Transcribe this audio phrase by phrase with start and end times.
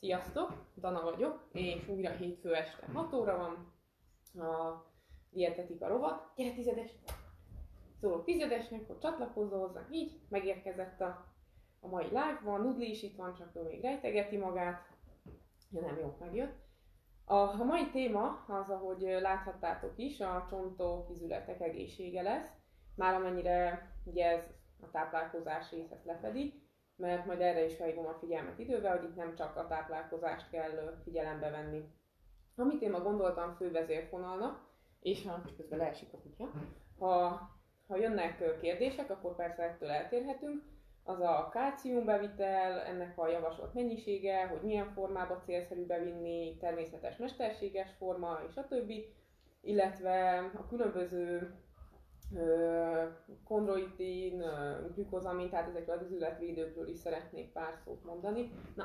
[0.00, 3.72] Sziasztok, Dana vagyok, és újra hétfő este 6 óra van
[4.44, 4.84] a
[5.30, 6.32] dietetika rovat.
[6.36, 6.90] Gyere tizedes!
[8.00, 11.26] Szólok tizedesnek, hogy csatlakozz hozzá, így megérkezett a,
[11.80, 14.88] a mai live, van Nudli is itt van, csak ő még rejtegeti magát.
[15.70, 16.56] Ja nem, jó, megjött.
[17.24, 22.48] A, a mai téma az, ahogy láthattátok is, a csontó kizületek egészsége lesz.
[22.96, 24.42] Már amennyire ugye ez
[24.80, 26.62] a táplálkozás rész ezt lefedi,
[27.00, 31.00] mert majd erre is felhívom a figyelmet idővel, hogy itt nem csak a táplálkozást kell
[31.04, 31.84] figyelembe venni.
[32.56, 34.68] Amit én ma gondoltam fő vezérfonalnak,
[35.00, 36.50] és ha közben leesik a kutya,
[36.98, 37.40] ha,
[37.86, 40.62] ha jönnek kérdések, akkor persze ettől eltérhetünk,
[41.04, 48.40] az a kálciumbevitel, ennek a javasolt mennyisége, hogy milyen formába célszerű bevinni, természetes mesterséges forma,
[48.48, 49.14] és a többi,
[49.60, 51.54] illetve a különböző
[53.44, 54.44] kondroitin,
[54.94, 58.52] glükozamin, tehát ezekről az üzletvédőkről is szeretnék pár szót mondani.
[58.74, 58.84] Na,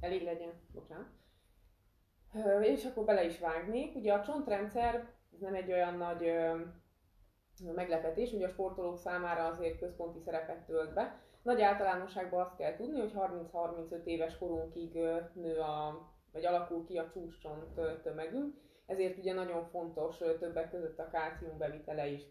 [0.00, 1.06] elég legyen, bocsánat.
[2.62, 3.94] És akkor bele is vágnék.
[3.94, 4.94] Ugye a csontrendszer
[5.32, 6.32] ez nem egy olyan nagy
[7.74, 11.22] meglepetés, ugye a sportolók számára azért központi szerepet tölt be.
[11.42, 14.92] Nagy általánosságban azt kell tudni, hogy 30-35 éves korunkig
[15.34, 18.54] nő a, vagy alakul ki a csúcscsont tömegünk,
[18.86, 22.22] ezért ugye nagyon fontos többek között a kálcium bevitele is.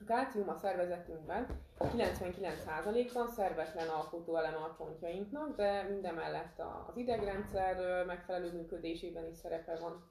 [0.00, 1.46] A kálcium a szervezetünkben
[1.78, 10.10] 99%-ban szervetlen alkotóeleme a csontjainknak, de mindemellett az idegrendszer megfelelő működésében is szerepe van.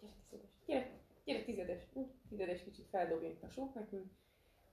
[0.66, 0.90] Gyere,
[1.24, 1.82] gyere, tizedes,
[2.30, 4.06] tizedes kicsit feldobja itt a sok nekünk.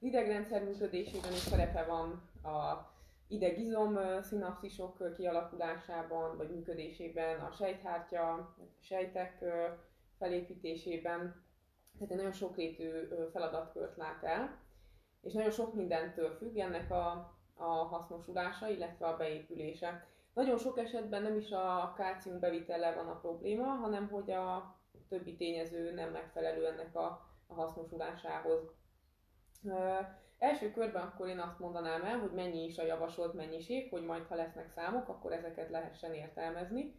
[0.00, 2.10] Az idegrendszer működésében is szerepe van
[2.42, 2.92] a
[3.28, 9.44] idegizom szinapszisok kialakulásában, vagy működésében, a sejthártya, sejtek
[10.18, 11.42] felépítésében.
[11.92, 12.88] Tehát egy nagyon sokrétű
[13.32, 14.62] feladatkört lát el
[15.24, 20.06] és nagyon sok mindentől függ ennek a, a hasznosulása, illetve a beépülése.
[20.34, 24.76] Nagyon sok esetben nem is a kálcium bevitele van a probléma, hanem hogy a
[25.08, 28.60] többi tényező nem megfelelő ennek a, a hasznosulásához.
[29.64, 29.94] Ö,
[30.38, 34.26] első körben akkor én azt mondanám el, hogy mennyi is a javasolt mennyiség, hogy majd
[34.26, 36.94] ha lesznek számok, akkor ezeket lehessen értelmezni.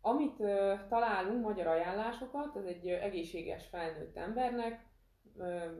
[0.00, 4.84] Amit ö, találunk, magyar ajánlásokat, ez egy egészséges felnőtt embernek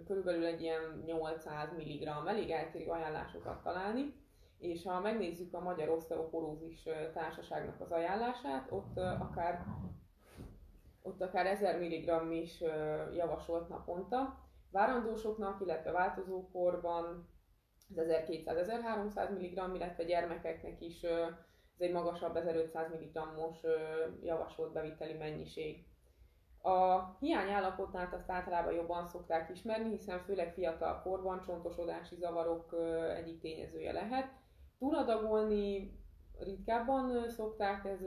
[0.06, 4.14] körülbelül egy ilyen 800 mg, elég eltérő ajánlásokat találni,
[4.58, 9.64] és ha megnézzük a Magyar Oszteoporózis Társaságnak az ajánlását, ott akár,
[11.02, 12.60] ott akár 1000 mg is
[13.14, 14.44] javasolt naponta.
[14.70, 17.28] Várandósoknak, illetve változókorban
[17.88, 21.02] az 1200-1300 mg, illetve gyermekeknek is
[21.78, 23.56] ez egy magasabb 1500 mg-os
[24.22, 25.84] javasolt beviteli mennyiség.
[26.66, 32.76] A hiányállapotnál azt általában jobban szokták ismerni, hiszen főleg fiatal korban csontosodási zavarok
[33.16, 34.26] egyik tényezője lehet.
[34.78, 35.98] Túladagolni
[36.38, 38.00] ritkábban szokták, ez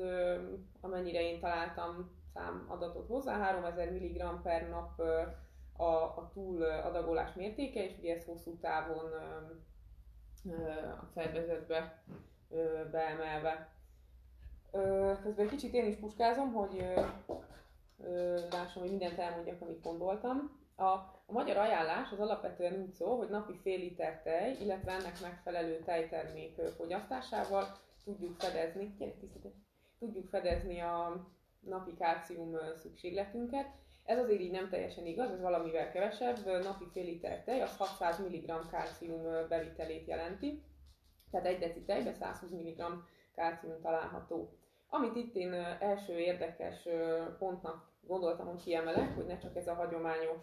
[0.81, 4.99] amennyire én találtam számadatot hozzá, 3000 mg per nap
[5.77, 9.11] a, a túladagolás mértéke, és ugye ez hosszú távon
[11.01, 12.03] a szervezetbe
[12.91, 13.69] beemelve.
[15.23, 16.93] Közben egy kicsit én is puskázom, hogy
[18.51, 20.57] lássam, hogy mindent elmondjak, amit gondoltam.
[20.75, 20.83] A,
[21.25, 25.79] a magyar ajánlás az alapvetően úgy szól, hogy napi fél liter tej, illetve ennek megfelelő
[25.79, 29.13] tejtermék fogyasztásával tudjuk fedezni, gyere,
[29.99, 31.27] tudjuk fedezni a
[31.59, 33.67] napi kálcium szükségletünket.
[34.03, 36.45] Ez azért így nem teljesen igaz, ez valamivel kevesebb.
[36.63, 40.63] Napi fél liter tej az 600 mg kálcium bevitelét jelenti.
[41.31, 42.83] Tehát egy deci tejbe 120 mg
[43.35, 44.53] kálcium található.
[44.89, 46.88] Amit itt én első érdekes
[47.38, 50.41] pontnak gondoltam, hogy kiemelek, hogy ne csak ez a hagyományos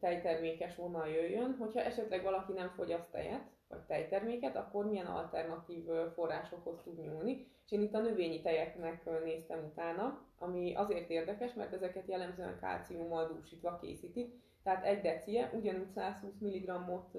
[0.00, 6.80] tejtermékes vonal jöjjön, hogyha esetleg valaki nem fogyaszt tejet, vagy tejterméket, akkor milyen alternatív forrásokhoz
[6.82, 7.46] tud nyúlni.
[7.64, 13.26] És én itt a növényi tejeknek néztem utána, ami azért érdekes, mert ezeket jellemzően kálciummal
[13.26, 17.18] dúsítva készítik, tehát egy decie ugyanúgy 120 mg-ot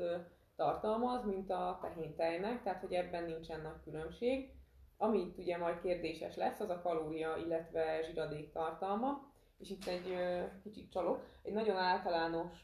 [0.55, 4.56] tartalmaz, mint a tehéntejnek, tehát hogy ebben nincsen nagy különbség.
[4.97, 9.25] Ami ugye majd kérdéses lesz, az a kalória, illetve zsiradék tartalma.
[9.57, 10.17] És itt egy
[10.63, 12.63] kicsit csalok, egy nagyon általános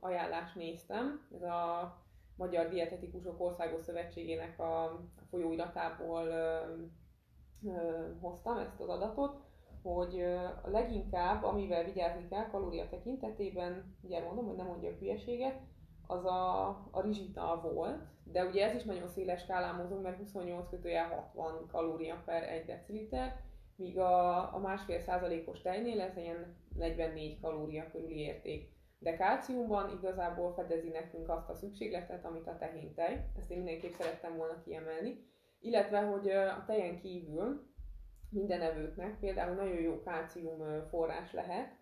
[0.00, 1.96] ajánlást néztem, ez a
[2.36, 5.00] Magyar Dietetikusok Országos Szövetségének a, a
[5.30, 6.28] folyóiratából
[8.20, 9.40] hoztam ezt az adatot,
[9.82, 10.20] hogy
[10.62, 15.60] a leginkább, amivel vigyázni kell kalória tekintetében, ugye mondom, hogy nem mondjak hülyeséget,
[16.10, 20.68] az a, a rizsita volt, de ugye ez is nagyon széles skálán mozog, mert 28
[20.68, 23.40] kötője 60 kalória per 1 deciliter,
[23.76, 28.76] míg a, a másfél százalékos tejnél ez ilyen 44 kalória körüli érték.
[28.98, 33.92] De kálciumban igazából fedezi nekünk azt a szükségletet, amit a tehén tej, ezt én mindenképp
[33.92, 35.26] szerettem volna kiemelni,
[35.60, 37.66] illetve hogy a tejen kívül
[38.30, 41.77] minden evőknek, például nagyon jó kálcium forrás lehet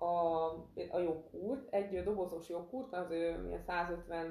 [0.00, 0.46] a,
[0.90, 1.74] a joghurt.
[1.74, 4.26] Egy dobozos joghurt, az milyen 150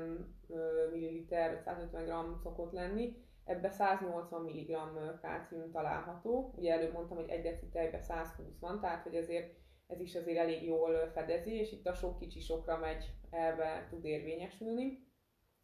[0.94, 4.78] ml, 150 g szokott lenni, ebbe 180 mg
[5.22, 6.54] kálcium található.
[6.58, 9.58] Ugye előbb mondtam, hogy egy deci tejbe 120 van, tehát hogy ezért
[9.88, 14.06] ez is azért elég jól fedezi, és itt a sok kicsi sokra megy, elve tud
[14.06, 15.08] érvényesülni,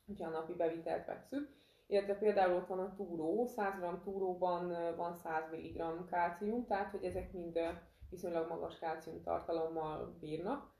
[0.05, 1.49] hogyha a napi bevitelt vekszük.
[1.87, 7.03] Illetve például ott van a túró, 100 g túróban van 100 mg kálcium, tehát hogy
[7.03, 7.59] ezek mind
[8.15, 10.73] viszonylag magas kálcium tartalommal bírnak.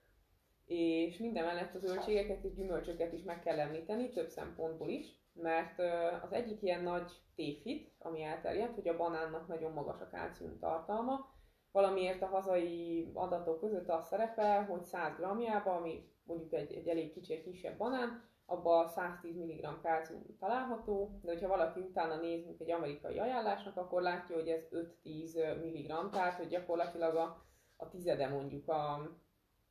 [0.65, 5.79] És minden mellett az zöldségeket és gyümölcsöket is meg kell említeni, több szempontból is, mert
[6.23, 11.33] az egyik ilyen nagy tévhit, ami elterjedt, hogy a banánnak nagyon magas a kálcium tartalma,
[11.71, 17.13] valamiért a hazai adatok között az szerepel, hogy 100 g-jába, ami mondjuk egy, egy elég
[17.13, 22.71] kicsi, kisebb banán, abban 110 mg kálcium található, de hogyha valaki utána néz, mint egy
[22.71, 24.63] amerikai ajánlásnak, akkor látja, hogy ez
[25.03, 27.45] 5-10 mg, tehát hogy gyakorlatilag a,
[27.75, 29.11] a tizede mondjuk a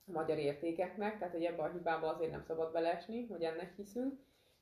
[0.04, 4.14] magyar értékeknek, tehát hogy ebbe a hibába azért nem szabad beleesni, hogy ennek hiszünk.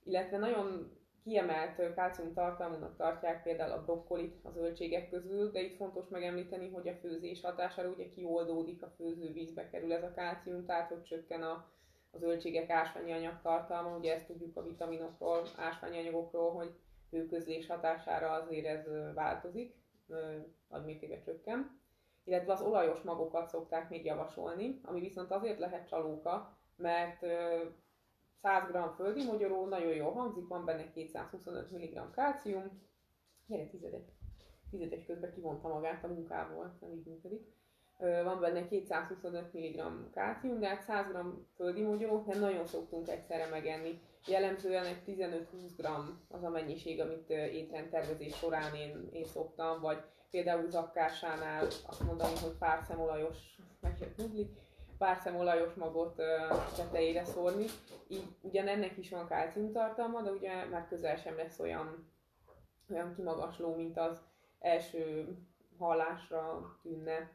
[0.05, 6.09] Illetve nagyon kiemelt kálcium tartalmúnak tartják például a brokkolit a zöldségek közül, de itt fontos
[6.09, 11.03] megemlíteni, hogy a főzés hatására ugye kioldódik, a főzővízbe kerül ez a kálcium, tehát hogy
[11.03, 11.71] csökken a,
[12.13, 16.75] a zöldségek ásványi anyag tartalma, ugye ezt tudjuk a vitaminokról, ásványi anyagokról, hogy
[17.11, 19.75] hőközlés hatására azért ez változik,
[20.69, 21.81] nagy mértékben csökken.
[22.25, 27.21] Illetve az olajos magokat szokták még javasolni, ami viszont azért lehet csalóka, mert
[28.43, 32.91] 100 g földi magyaró, nagyon jól hangzik, van benne 225 mg kálcium.
[33.47, 34.05] Gyere, tizedes.
[34.71, 37.61] Tizedes közben kivonta magát a munkából, nem így működik.
[38.25, 41.17] Van benne 225 mg kálcium, de hát 100 g
[41.57, 44.01] földi magyarót nem nagyon szoktunk egyszerre megenni.
[44.27, 45.43] Jellemzően egy 15-20
[45.77, 45.87] g
[46.29, 52.57] az a mennyiség, amit étrendtervezés során én, én szoktam, vagy például zakkásánál azt mondani, hogy
[52.59, 53.37] pár szemolajos,
[53.81, 53.97] meg
[54.99, 56.23] pár szemolajos magot
[56.77, 57.65] tetejére szórni.
[58.09, 59.29] Így ugyan ennek is van
[59.73, 62.11] tartalma, de ugye már közel sem lesz olyan,
[62.91, 64.21] olyan kimagasló, mint az
[64.59, 65.37] első
[65.79, 67.31] hallásra tűnne.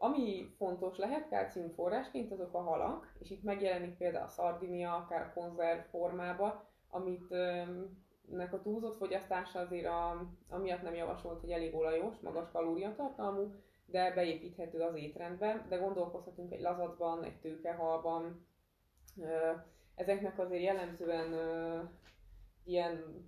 [0.00, 5.20] Ami fontos lehet kálcium forrásként, azok a halak, és itt megjelenik például a szardinia, akár
[5.20, 7.34] a konzerv formába, amit
[8.30, 13.54] nek a túlzott fogyasztása azért a, amiatt nem javasolt, hogy elég olajos, magas kalóriatartalmú,
[13.86, 18.46] de beépíthető az étrendbe, de gondolkozhatunk egy lazacban, egy tőkehalban.
[19.94, 21.34] Ezeknek azért jellemzően
[22.64, 23.24] ilyen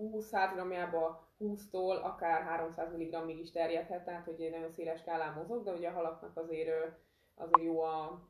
[0.00, 0.94] 20-100 g
[1.40, 5.88] 20-tól akár 300 mg-ig is terjedhet, tehát hogy egy nagyon széles skálán mozog, de ugye
[5.88, 6.70] a halaknak azért,
[7.34, 8.28] azért jó a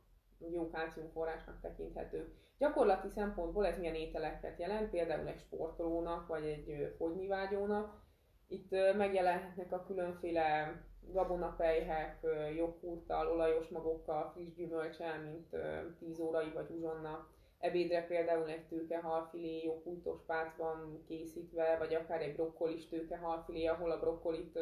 [0.51, 2.35] jó kálciumforrásnak tekinthető.
[2.59, 8.01] Gyakorlati szempontból ez milyen ételeket jelent, például egy sportolónak, vagy egy fogynivágyónak,
[8.49, 10.81] itt megjelenhetnek a különféle
[11.13, 12.19] gabonapejhek,
[12.57, 15.57] joghurttal, olajos magokkal, friss gyümölcsel, mint
[15.99, 17.29] 10 órai vagy uzsonna.
[17.61, 24.59] Ebédre például egy tőkehalfilé joghurtos pácban készítve, vagy akár egy brokkolis tőkehalfilé, ahol a brokkolit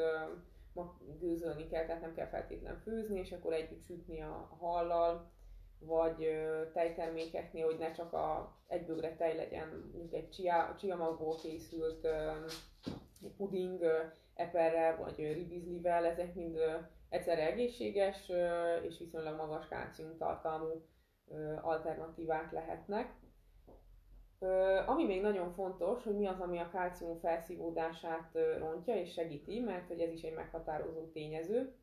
[1.20, 5.30] gőzölni kell, tehát nem kell feltétlenül főzni, és akkor együtt sütni a hallal,
[5.78, 6.28] vagy
[6.72, 12.08] tejtermékeknél, hogy ne csak a egy bögre tej legyen, mint egy chia, chia magból készült
[13.36, 13.84] puding
[14.34, 16.58] eperrel vagy ribizlivel, ezek mind
[17.08, 18.32] egyszerre egészséges
[18.82, 20.82] és viszonylag magas kálcium tartalmú
[21.62, 23.14] alternatívák lehetnek.
[24.86, 29.86] Ami még nagyon fontos, hogy mi az, ami a kálcium felszívódását rontja és segíti, mert
[29.86, 31.74] hogy ez is egy meghatározó tényező.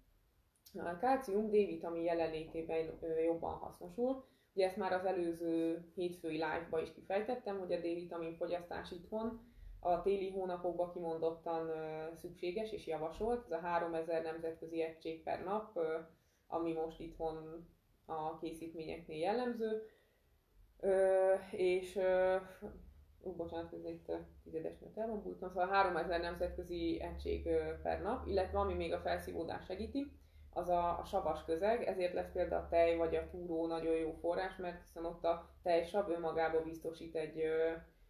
[0.73, 4.25] A kálcium D-vitamin jelenlétében jobban hasznosul.
[4.53, 10.01] Ugye ezt már az előző hétfői live-ba is kifejtettem, hogy a D-vitamin fogyasztás itthon a
[10.01, 11.71] téli hónapokban kimondottan
[12.13, 13.45] szükséges és javasolt.
[13.45, 15.79] Ez a 3000 nemzetközi egység per nap,
[16.47, 17.67] ami most itthon
[18.05, 19.81] a készítményeknél jellemző.
[21.51, 21.99] És
[23.19, 24.11] Ú, bocsánat, ez itt
[24.43, 27.49] tizedesnél elvombultam, szóval 3000 nemzetközi egység
[27.83, 30.11] per nap, illetve ami még a felszívódás segíti,
[30.49, 34.11] az a, a savas közeg, ezért lesz például a tej vagy a túró nagyon jó
[34.11, 37.43] forrás, mert hiszen ott a tejsav önmagában biztosít egy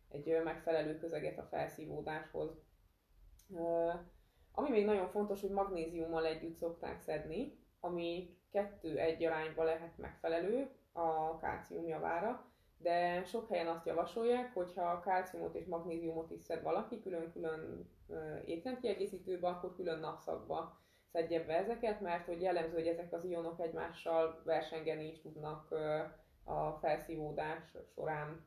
[0.09, 2.51] egy megfelelő közeget a felszívódáshoz.
[4.51, 11.37] Ami még nagyon fontos, hogy magnéziummal együtt szokták szedni, ami kettő-egy arányban lehet megfelelő a
[11.37, 12.45] kálcium javára,
[12.77, 17.89] de sok helyen azt javasolják, hogy ha a kálciumot és magnéziumot is szed valaki külön-külön
[18.45, 20.79] étrendkiegészítőbe, akkor külön napszakba
[21.11, 25.71] szedje be ezeket, mert hogy jellemző, hogy ezek az ionok egymással versengeni is tudnak
[26.43, 27.63] a felszívódás
[27.95, 28.45] során.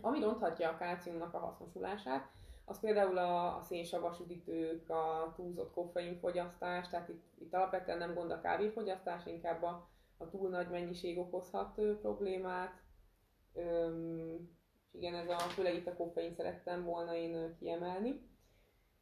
[0.00, 2.28] Ami ronthatja a kálciumnak a hasznosulását,
[2.68, 8.30] az például a, a szénsavas üdítők, a túlzott koffeinfogyasztás, tehát itt, itt alapvetően nem gond
[8.30, 12.82] a kávéfogyasztás, inkább a, a túl nagy mennyiség okozhat ö, problémát.
[13.54, 14.48] Öm,
[14.86, 18.34] és igen, ez a, főleg itt a koffein szerettem volna én kiemelni.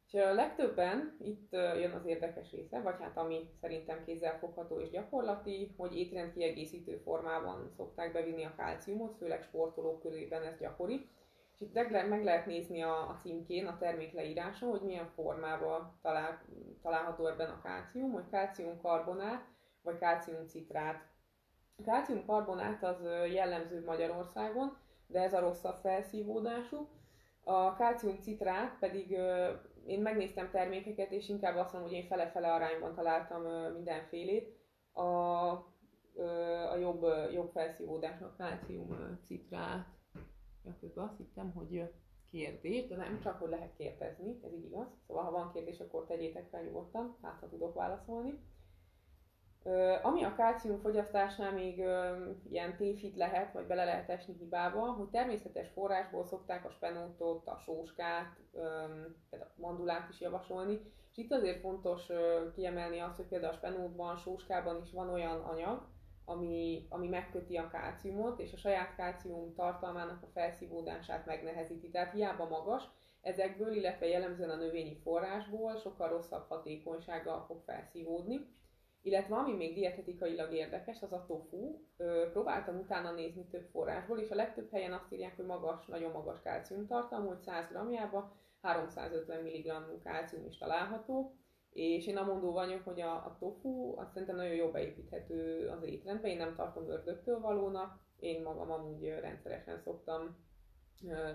[0.07, 5.73] És a legtöbben itt jön az érdekes része, vagy hát ami szerintem kézzelfogható és gyakorlati,
[5.77, 11.09] hogy étrend kiegészítő formában szokták bevinni a kálciumot, főleg sportolók körében ez gyakori.
[11.57, 11.73] És itt
[12.07, 16.41] meg lehet nézni a, a címkén, a termék leíráson, hogy milyen formában talál,
[16.81, 19.45] található ebben a kálcium, hogy kálciumkarbonát
[19.81, 21.07] vagy kálciumcitrát.
[21.77, 26.87] A kálciumkarbonát az jellemző Magyarországon, de ez a rosszabb felszívódású.
[27.43, 29.17] A kálciumcitrát pedig
[29.85, 33.41] én megnéztem termékeket, és inkább azt mondom, hogy én fele-fele arányban találtam
[33.73, 34.57] mindenfélét.
[34.93, 35.01] A,
[36.71, 39.94] a jobb, jobb felszívódásnak kálcium citrát.
[40.65, 41.93] Ja, közben azt hittem, hogy
[42.31, 44.87] kérdés, de nem csak, hogy lehet kérdezni, ez így igaz.
[45.07, 48.39] Szóval, ha van kérdés, akkor tegyétek fel nyugodtan, hát ha tudok válaszolni.
[50.01, 51.77] Ami a kálcium fogyasztásnál még
[52.49, 57.57] ilyen tévhit lehet, vagy bele lehet esni hibába, hogy természetes forrásból szokták a spenótot, a
[57.57, 58.37] sóskát,
[59.29, 60.79] például a mandulát is javasolni,
[61.11, 62.07] és itt azért fontos
[62.55, 65.87] kiemelni azt, hogy például a spenótban, sóskában is van olyan anyag,
[66.25, 71.89] ami, ami megköti a kálciumot, és a saját kálcium tartalmának a felszívódását megnehezíti.
[71.89, 72.83] Tehát hiába magas,
[73.21, 78.53] ezekből, illetve jellemzően a növényi forrásból sokkal rosszabb hatékonysággal fog felszívódni.
[79.01, 81.79] Illetve ami még dietetikailag érdekes, az a tofu.
[82.31, 86.41] Próbáltam utána nézni több forrásból, és a legtöbb helyen azt írják, hogy magas, nagyon magas
[86.41, 91.35] kálciumtartalmú, hogy 100 g-jában 350 mg kálcium is található.
[91.75, 96.27] És én amondó vagyok, hogy a, a tofu azt szerintem nagyon jól beépíthető az étrendbe.
[96.27, 100.37] Én nem tartom ördögtől valónak, én magam amúgy rendszeresen szoktam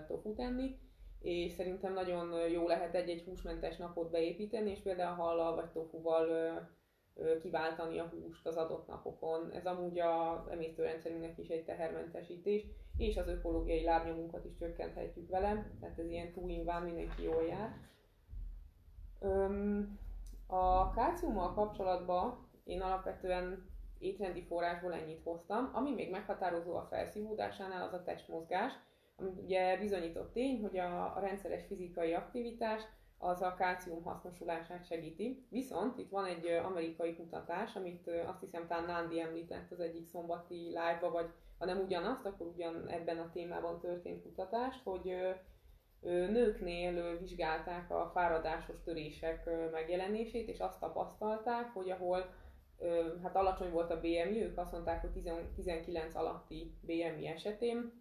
[0.07, 0.79] tofu tenni,
[1.19, 6.27] és szerintem nagyon jó lehet egy-egy húsmentes napot beépíteni, és például hallal vagy tofuval
[7.41, 9.51] kiváltani a húst az adott napokon.
[9.51, 12.65] Ez amúgy a emésztőrendszerünknek is egy tehermentesítés,
[12.97, 17.89] és az ökológiai lábnyomunkat is csökkenthetjük vele, tehát ez ilyen one, mindenki jól jár.
[20.51, 25.69] A kálciummal kapcsolatban én alapvetően étrendi forrásból ennyit hoztam.
[25.73, 28.73] Ami még meghatározó a felszívódásánál, az a testmozgás,
[29.15, 32.81] ami ugye bizonyított tény, hogy a, rendszeres fizikai aktivitás
[33.17, 35.45] az a kálcium hasznosulását segíti.
[35.49, 40.55] Viszont itt van egy amerikai kutatás, amit azt hiszem talán Nandi említett az egyik szombati
[40.55, 45.15] live-ba, vagy ha nem ugyanazt, akkor ugyan ebben a témában történt kutatást, hogy
[46.01, 52.33] nőknél vizsgálták a fáradásos törések megjelenését, és azt tapasztalták, hogy ahol
[53.23, 55.23] hát alacsony volt a BMI, ők azt mondták, hogy
[55.55, 57.91] 19 alatti BMI esetén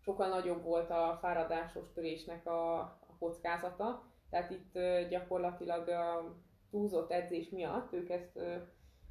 [0.00, 6.36] sokkal nagyobb volt a fáradásos törésnek a, kockázata, tehát itt gyakorlatilag a
[6.70, 8.40] túlzott edzés miatt ők ezt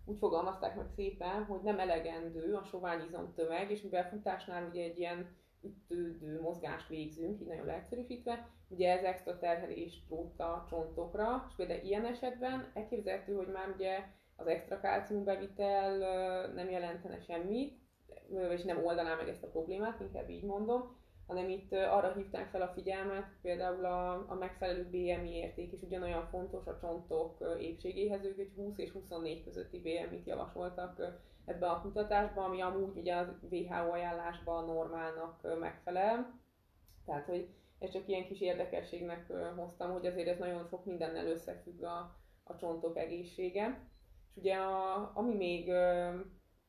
[0.05, 4.99] úgy fogalmazták meg szépen, hogy nem elegendő a soványizom tömeg, és mivel futásnál ugye egy
[4.99, 11.55] ilyen ütődő mozgást végzünk, így nagyon leegyszerűsítve, ugye ez extra terhelést rótt a csontokra, és
[11.55, 13.99] például ilyen esetben elképzelhető, hogy már ugye
[14.35, 15.97] az extra kálciumbevitel
[16.53, 17.77] nem jelentene semmit,
[18.49, 20.97] és nem oldaná meg ezt a problémát, inkább így mondom,
[21.27, 26.27] hanem itt arra hívták fel a figyelmet, például a, a megfelelő BMI érték is ugyanolyan
[26.27, 32.43] fontos a csontok épségéhez, ők egy 20 és 24 közötti BMI-t javasoltak ebbe a kutatásba,
[32.43, 36.39] ami amúgy ugye a WHO ajánlásban normálnak megfelel.
[37.05, 37.47] Tehát, hogy
[37.79, 42.55] ez csak ilyen kis érdekességnek hoztam, hogy azért ez nagyon sok mindennel összefügg a, a
[42.55, 43.87] csontok egészsége.
[44.29, 45.69] És ugye a, ami még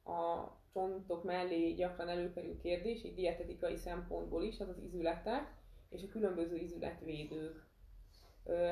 [0.04, 5.58] a csontok mellé gyakran előkerül kérdés, így dietetikai szempontból is, az az izületek
[5.88, 7.68] és a különböző izületvédők.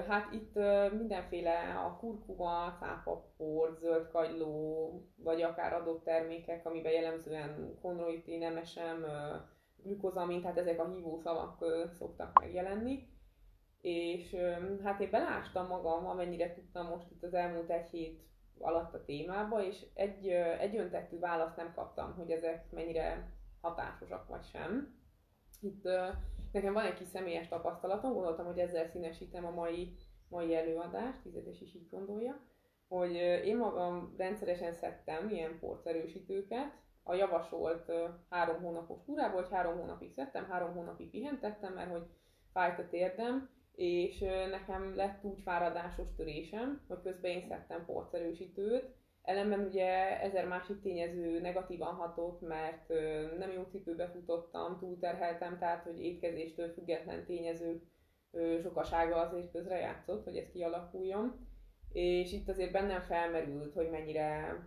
[0.09, 0.55] Hát itt
[0.99, 9.05] mindenféle a kurkuma, cápapor, zöldkagyló, vagy akár adott termékek, amiben jellemzően konroitin, nemesem,
[9.83, 11.65] glükozamin, tehát ezek a hívószavak
[11.99, 13.09] szoktak megjelenni.
[13.81, 14.37] És
[14.83, 18.23] hát én belástam magam, amennyire tudtam most itt az elmúlt egy hét
[18.59, 24.45] alatt a témába, és egy, egy öntettű választ nem kaptam, hogy ezek mennyire hatásosak vagy
[24.45, 24.97] sem.
[25.61, 25.89] Itt
[26.53, 29.97] nekem van egy kis személyes tapasztalatom, gondoltam, hogy ezzel színesítem a mai,
[30.29, 32.41] mai előadást, tizedes is így gondolja,
[32.89, 33.15] hogy
[33.45, 37.93] én magam rendszeresen szedtem ilyen porcerősítőket, a javasolt
[38.31, 42.07] három hónapos túrából, hogy három hónapig szedtem, három hónapig pihentettem, mert hogy
[42.53, 44.19] fájt a térdem, és
[44.51, 48.97] nekem lett úgy fáradásos törésem, hogy közben én szedtem porcerősítőt,
[49.29, 52.89] ellenben ugye ezer másik tényező negatívan hatott, mert
[53.39, 57.83] nem jó cipőbe futottam, túlterheltem, tehát hogy étkezéstől független tényezők
[58.63, 61.47] sokasága azért közrejátszott, hogy ez kialakuljon.
[61.93, 64.59] És itt azért bennem felmerült, hogy mennyire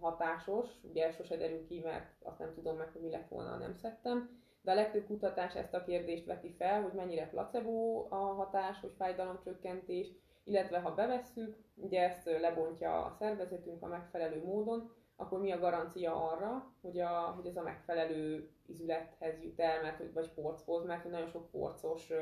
[0.00, 3.74] hatásos, ugye sose derül ki, mert azt nem tudom meg, hogy mi lett volna, nem
[3.74, 8.80] szedtem, de a legtöbb kutatás ezt a kérdést veti fel, hogy mennyire placebo a hatás,
[8.80, 10.12] hogy fájdalomcsökkentés,
[10.44, 16.30] illetve ha bevesszük, ugye ezt lebontja a szervezetünk a megfelelő módon, akkor mi a garancia
[16.30, 21.28] arra, hogy, a, hogy ez a megfelelő izülethez jut el, mert, vagy porchoz, mert nagyon
[21.28, 22.12] sok porcos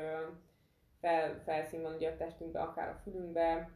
[0.99, 3.69] fel, felszín van ugye a testünkben, akár a fülünkbe,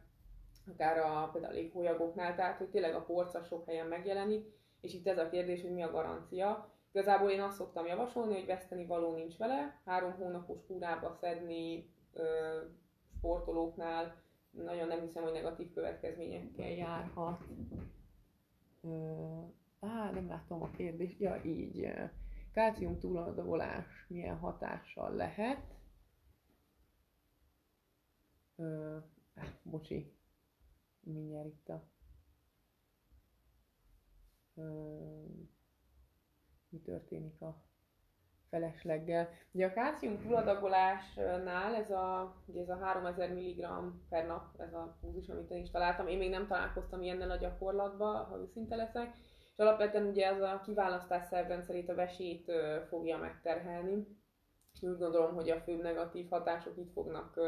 [0.72, 5.18] akár a például léghólyagoknál, tehát hogy tényleg a porca sok helyen megjelenik, és itt ez
[5.18, 6.72] a kérdés, hogy mi a garancia.
[6.92, 12.58] Igazából én azt szoktam javasolni, hogy veszteni való nincs vele, három hónapos kúrába szedni ö,
[13.16, 17.40] sportolóknál, nagyon nem hiszem, hogy negatív következményekkel járhat.
[19.80, 21.20] Á, nem látom a kérdést.
[21.20, 21.92] Ja, így.
[22.52, 25.76] Kálcium túladagolás milyen hatással lehet?
[28.56, 28.96] Ö,
[29.34, 30.12] á, bocsi,
[31.00, 31.82] mindjárt itt a...
[34.54, 35.22] Ö,
[36.68, 37.62] mi történik a
[38.50, 39.28] felesleggel.
[39.52, 43.66] Ugye a kálcium túladagolásnál ez a, ugye ez a 3000 mg
[44.08, 47.36] per nap, ez a púzus, amit én is találtam, én még nem találkoztam ilyennel a
[47.36, 49.16] gyakorlatban, ha őszinte leszek,
[49.52, 52.52] és alapvetően ugye ez a kiválasztás szervrendszerét, a vesét
[52.88, 54.06] fogja megterhelni,
[54.72, 57.40] és úgy gondolom, hogy a főbb negatív hatások itt fognak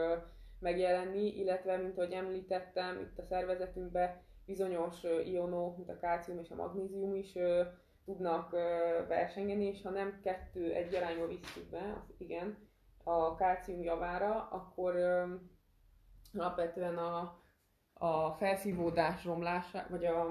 [0.58, 6.54] megjelenni, illetve, mint ahogy említettem, itt a szervezetünkben bizonyos ionok, mint a kálcium és a
[6.54, 7.38] magnézium is
[8.04, 8.50] tudnak
[9.08, 12.68] versengeni, és ha nem kettő egy arányba visszük be, az igen,
[13.04, 14.96] a kálcium javára, akkor
[16.32, 17.42] alapvetően a,
[17.92, 20.28] a felszívódás romlása, vagy a,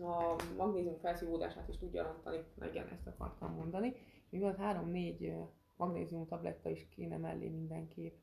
[0.00, 2.44] a magnézium felszívódását is tudja rontani.
[2.54, 3.94] Na igen, ezt akartam mondani.
[4.30, 5.34] És van három-négy
[5.76, 8.16] magnézium tabletta is kéne mellé mindenképp.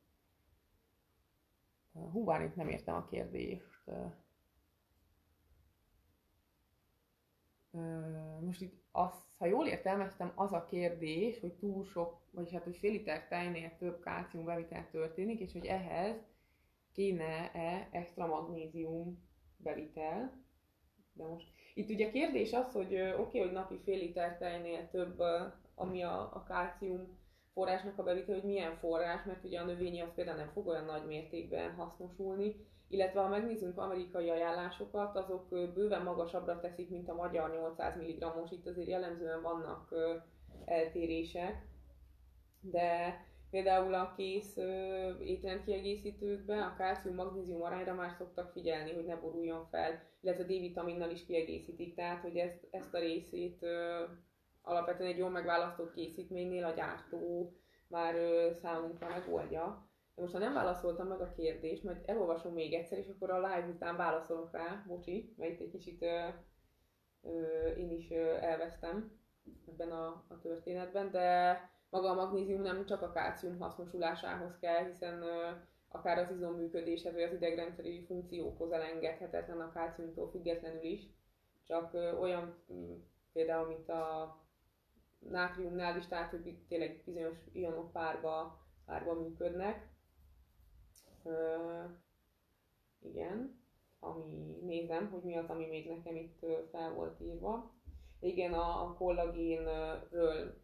[1.93, 3.91] Hú, bár nem értem a kérdést.
[8.41, 12.77] Most itt azt, ha jól értelmeztem, az a kérdés, hogy túl sok, vagyis hát, hogy
[12.77, 16.15] fél liter tejnél több kálcium bevitel történik, és hogy ehhez
[16.93, 20.41] kéne-e extra magnézium bevitel.
[21.13, 24.89] De most itt ugye a kérdés az, hogy oké, okay, hogy napi fél liter tejnél
[24.89, 25.21] több,
[25.75, 27.17] ami a, a kálcium
[27.53, 30.85] forrásnak a bevitel, hogy milyen forrás, mert ugye a növényi az például nem fog olyan
[30.85, 32.55] nagy mértékben hasznosulni,
[32.87, 38.67] illetve ha megnézzünk amerikai ajánlásokat, azok bőven magasabbra teszik, mint a magyar 800 mg-os, itt
[38.67, 39.93] azért jellemzően vannak
[40.65, 41.65] eltérések,
[42.61, 44.57] de például a kész
[45.23, 51.95] étrendkiegészítőkben a kálcium-magnézium arányra már szoktak figyelni, hogy ne boruljon fel, illetve D-vitaminnal is kiegészítik,
[51.95, 53.65] tehát hogy ezt, ezt a részét
[54.61, 57.53] alapvetően egy jól megválasztott készítménynél a gyártó
[57.87, 58.15] már
[58.61, 59.87] számunkra megoldja.
[60.15, 63.67] Most ha nem válaszoltam meg a kérdést, majd elolvasom még egyszer, és akkor a live
[63.73, 66.27] után válaszolok rá, bocsi, mert itt egy kicsit ö,
[67.21, 69.19] ö, én is ö, elvesztem
[69.67, 75.21] ebben a, a történetben, de maga a magnézium nem csak a kálcium hasznosulásához kell, hiszen
[75.21, 75.51] ö,
[75.87, 81.01] akár az izom működéshez, vagy az idegrendszeri funkciókhoz elengedhetetlen a kálciumtól függetlenül is,
[81.63, 82.63] csak ö, olyan
[83.33, 84.35] például, mint a
[85.19, 89.91] nátriumnál is, tehát hogy tényleg bizonyos ionok párba, párba működnek,
[92.99, 93.61] igen,
[93.99, 97.71] ami nézem, hogy mi az, ami még nekem itt fel volt írva.
[98.19, 100.61] Igen, a, kollagénről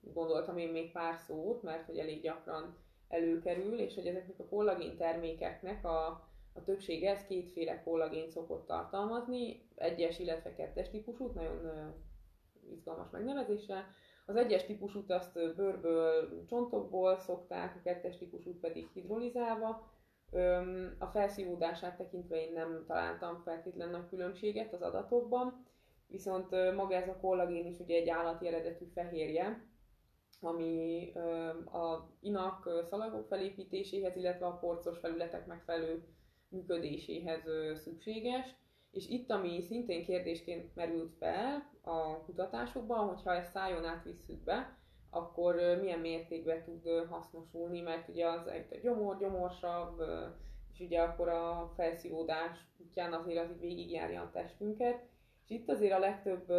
[0.00, 2.76] gondoltam én még pár szót, mert hogy elég gyakran
[3.08, 6.06] előkerül, és hogy ezeknek a kollagén termékeknek a,
[6.52, 11.94] a többsége, ez kétféle kollagén szokott tartalmazni, egyes, illetve kettes típusút, nagyon
[12.70, 13.84] izgalmas megnevezéssel.
[14.26, 19.90] Az egyes típusút azt bőrből, csontokból szokták, a kettes típusút pedig hidrolizálva.
[20.98, 25.66] A felszívódását tekintve én nem találtam feltétlenül nagy különbséget az adatokban,
[26.06, 29.64] viszont maga ez a kollagén is ugye egy állati eredetű fehérje,
[30.40, 31.12] ami
[31.72, 36.04] a inak szalagok felépítéséhez, illetve a porcos felületek megfelelő
[36.48, 37.42] működéséhez
[37.74, 38.56] szükséges
[38.96, 44.76] és itt, ami szintén kérdésként merült fel a kutatásokban, hogyha ezt szájon át visszük be,
[45.10, 50.02] akkor milyen mértékben tud hasznosulni, mert ugye az egy gyomor, gyomorsabb,
[50.72, 55.04] és ugye akkor a felszívódás útján azért az így végigjárja a testünket.
[55.44, 56.52] És itt azért a legtöbb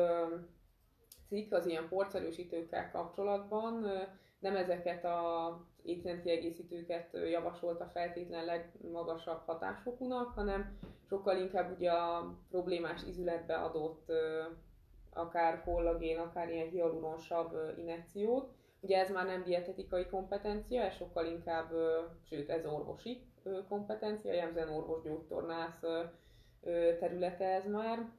[1.27, 3.85] cikk az ilyen porcerősítőkkel kapcsolatban
[4.39, 13.55] nem ezeket a étrendkiegészítőket javasolta feltétlen legmagasabb hatásfokúnak, hanem sokkal inkább ugye a problémás izületbe
[13.55, 14.11] adott
[15.13, 18.55] akár kollagén, akár ilyen hialuronsabb injekciót.
[18.79, 21.71] Ugye ez már nem dietetikai kompetencia, ez sokkal inkább,
[22.29, 23.21] sőt ez orvosi
[23.67, 25.81] kompetencia, jellemzően orvos-gyógytornász
[26.99, 28.11] területe ez már.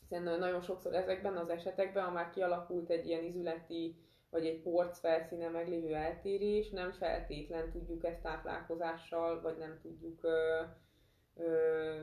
[0.00, 4.98] Hiszen nagyon sokszor ezekben az esetekben, ha már kialakult egy ilyen izületi vagy egy porc
[4.98, 10.20] felszíne meglévő eltérés, nem feltétlen tudjuk ezt táplálkozással, vagy nem tudjuk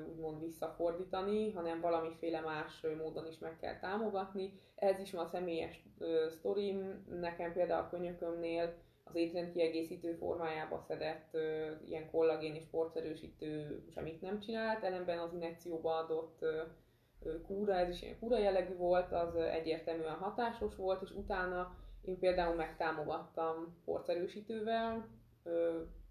[0.09, 4.59] úgymond visszafordítani, hanem valamiféle más módon is meg kell támogatni.
[4.75, 5.83] Ez is van a személyes
[6.29, 13.83] sztorim, nekem például a könyökömnél az étrend kiegészítő formájába szedett ö, ilyen kollagén és porcerősítő
[13.93, 16.61] semmit nem csinált, ellenben az injekcióba adott ö,
[17.47, 22.55] kúra, ez is ilyen kúra jellegű volt, az egyértelműen hatásos volt, és utána én például
[22.55, 25.07] megtámogattam porcerősítővel,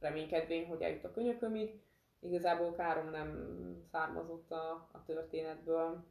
[0.00, 1.80] reménykedvén, hogy eljut a könyökömig.
[2.24, 3.48] Igazából károm nem
[3.90, 6.04] származott a, a történetből.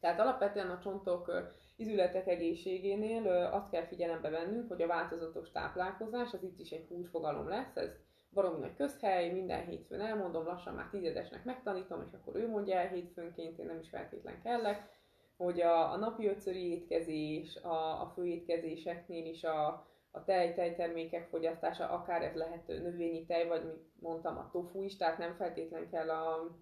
[0.00, 1.32] Tehát alapvetően a csontok
[1.76, 7.48] izületek egészségénél azt kell figyelembe vennünk, hogy a változatos táplálkozás, az itt is egy kulcsfogalom
[7.48, 7.90] lesz, ez
[8.30, 12.88] baromi nagy közhely, minden hétfőn elmondom, lassan már tizedesnek megtanítom, és akkor ő mondja el
[12.88, 14.96] hétfőnként, én nem is feltétlen kellek
[15.38, 21.88] hogy a, a napi ötszöri étkezés, a, a főétkezéseknél is a, a tej, tejtermékek fogyasztása,
[21.88, 26.10] akár ez lehet növényi tej, vagy mint mondtam, a tofu is, tehát nem feltétlen kell
[26.10, 26.56] a,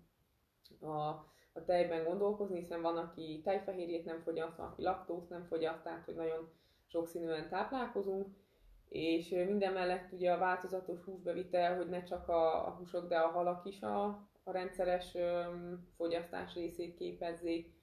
[0.81, 1.09] a,
[1.53, 6.05] a tejben gondolkozni, hiszen van, aki tejfehérjét nem fogyaszt, van, aki laktózt nem fogyaszt, tehát
[6.05, 6.53] hogy nagyon
[6.87, 8.27] sokszínűen táplálkozunk,
[8.89, 13.31] és minden mellett ugye a változatos húsbevitel, hogy ne csak a, a húsok, de a
[13.31, 14.05] halak is a,
[14.45, 17.76] a rendszeres öm, fogyasztás részét képezzék,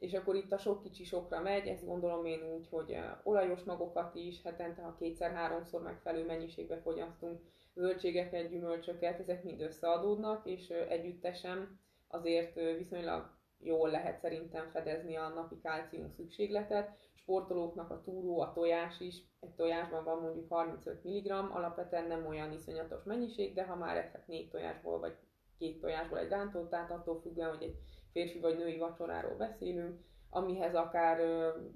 [0.00, 4.14] és akkor itt a sok kicsi sokra megy, ezt gondolom én úgy, hogy olajos magokat
[4.14, 7.40] is hetente, ha kétszer-háromszor megfelelő mennyiségbe fogyasztunk,
[7.74, 15.60] zöldségeket, gyümölcsöket, ezek mind összeadódnak, és együttesen azért viszonylag jól lehet szerintem fedezni a napi
[15.62, 16.98] kálcium szükségletet.
[17.14, 22.52] Sportolóknak a túró, a tojás is, egy tojásban van mondjuk 35 mg, alapvetően nem olyan
[22.52, 25.16] iszonyatos mennyiség, de ha már eszek négy tojásból, vagy
[25.58, 27.78] két tojásból egy rántót, tehát attól függően, hogy egy
[28.12, 29.98] férfi vagy női vacsoráról beszélünk,
[30.30, 31.18] amihez akár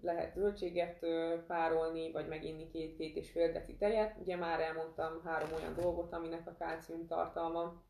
[0.03, 1.07] lehet zöldséget
[1.47, 4.17] párolni, vagy meginni két-két és fél deci tejet.
[4.21, 7.83] Ugye már elmondtam három olyan dolgot, aminek a kálcium tartalma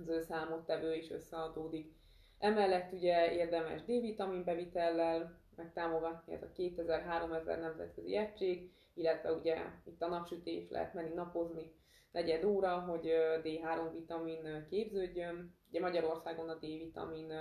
[0.00, 1.92] az ő számottevő is összeadódik.
[2.38, 10.08] Emellett ugye érdemes D-vitamin bevitellel megtámogatni, ez a 2000-3000 nemzetközi egység, illetve ugye itt a
[10.08, 11.72] napsütés lehet menni napozni
[12.14, 15.54] negyed óra, hogy D3 vitamin képződjön.
[15.74, 17.32] Ugye Magyarországon a D-vitamin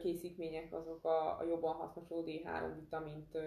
[0.00, 3.38] készítmények azok a, a jobban hasznosuló D3 vitamint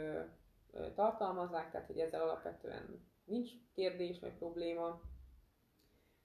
[0.95, 5.01] tartalmazzák, tehát hogy ezzel alapvetően nincs kérdés vagy probléma.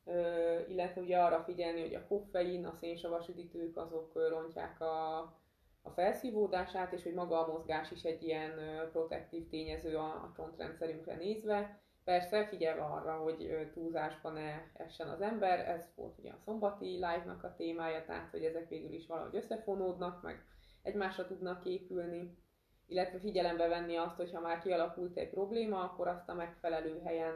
[0.05, 5.19] Ö, illetve ugye arra figyelni, hogy a koffein, a szénsavas üdítők azok rontják a,
[5.83, 8.53] a felszívódását, és hogy maga a mozgás is egy ilyen
[8.93, 11.83] protektív tényező a, a csontrendszerünkre nézve.
[12.05, 17.45] Persze figyelve arra, hogy túlzásba ne essen az ember, ez volt ugye a szombati live-nak
[17.45, 20.45] a témája, tehát hogy ezek végül is valahogy összefonódnak, meg
[20.83, 22.39] egymásra tudnak épülni,
[22.87, 27.35] illetve figyelembe venni azt, hogy ha már kialakult egy probléma, akkor azt a megfelelő helyen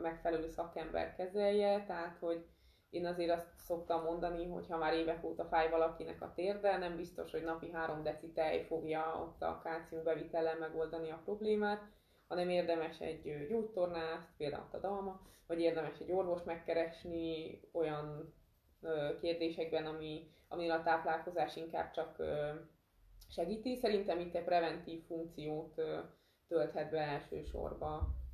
[0.00, 2.46] megfelelő szakember kezelje, tehát hogy
[2.90, 6.96] én azért azt szoktam mondani, hogy ha már évek óta fáj valakinek a térde, nem
[6.96, 11.82] biztos, hogy napi 3 deci tej fogja ott a kálcium bevitellel megoldani a problémát,
[12.28, 18.34] hanem érdemes egy gyógytornászt, például a dalma, vagy érdemes egy orvos megkeresni olyan
[19.20, 22.22] kérdésekben, ami, ami a táplálkozás inkább csak
[23.28, 23.76] segíti.
[23.76, 25.80] Szerintem itt egy preventív funkciót
[26.48, 28.24] tölthet be elsősorban.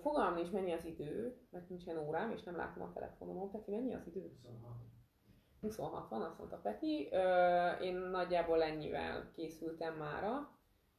[0.00, 3.50] Fogalmam is mennyi az idő, mert nincsen órám, és nem látom a telefonomon.
[3.50, 4.32] Peti, mennyi az idő?
[4.42, 4.72] 26.
[5.60, 7.08] 26 van, azt mondta Peti.
[7.82, 10.55] Én nagyjából ennyivel készültem mára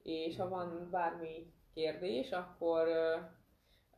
[0.07, 2.87] és ha van bármi kérdés, akkor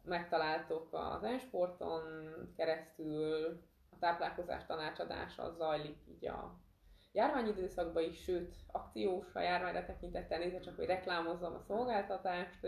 [0.04, 2.02] megtaláltok az Ensporton
[2.56, 6.60] keresztül, a táplálkozás tanácsadása zajlik így a
[7.12, 12.68] járványidőszakban is, sőt akciós a járványra tekintettel nézve, csak hogy reklámozzam a szolgáltatást,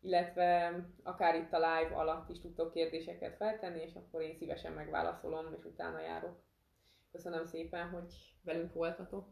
[0.00, 5.54] illetve akár itt a live alatt is tudtok kérdéseket feltenni, és akkor én szívesen megválaszolom,
[5.58, 6.42] és utána járok.
[7.12, 9.30] Köszönöm szépen, hogy velünk voltatok.